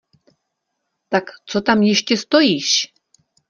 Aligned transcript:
Tak 1.09 1.23
co 1.47 1.61
tam 1.61 1.81
ještě 1.83 2.17
stojíš? 2.17 2.93